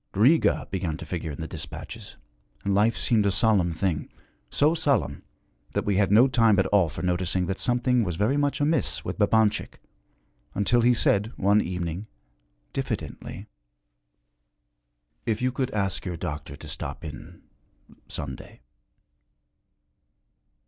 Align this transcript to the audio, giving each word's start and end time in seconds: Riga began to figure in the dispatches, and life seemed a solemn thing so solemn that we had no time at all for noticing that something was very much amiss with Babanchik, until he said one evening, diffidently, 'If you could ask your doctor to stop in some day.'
Riga 0.15 0.67
began 0.71 0.97
to 0.97 1.05
figure 1.05 1.29
in 1.29 1.41
the 1.41 1.47
dispatches, 1.47 2.17
and 2.65 2.73
life 2.73 2.97
seemed 2.97 3.27
a 3.27 3.31
solemn 3.31 3.71
thing 3.71 4.09
so 4.49 4.73
solemn 4.73 5.21
that 5.73 5.85
we 5.85 5.97
had 5.97 6.11
no 6.11 6.27
time 6.27 6.57
at 6.57 6.65
all 6.65 6.89
for 6.89 7.03
noticing 7.03 7.45
that 7.45 7.59
something 7.59 8.03
was 8.03 8.15
very 8.15 8.35
much 8.35 8.59
amiss 8.59 9.05
with 9.05 9.19
Babanchik, 9.19 9.79
until 10.55 10.81
he 10.81 10.95
said 10.95 11.31
one 11.37 11.61
evening, 11.61 12.07
diffidently, 12.73 13.45
'If 15.27 15.39
you 15.39 15.51
could 15.51 15.69
ask 15.69 16.03
your 16.03 16.17
doctor 16.17 16.55
to 16.55 16.67
stop 16.67 17.05
in 17.05 17.43
some 18.07 18.35
day.' 18.35 18.61